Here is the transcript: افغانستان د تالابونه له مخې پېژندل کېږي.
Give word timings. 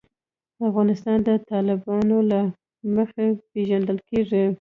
افغانستان 0.69 1.17
د 1.27 1.29
تالابونه 1.49 2.17
له 2.31 2.41
مخې 2.95 3.25
پېژندل 3.51 3.97
کېږي. 4.09 4.43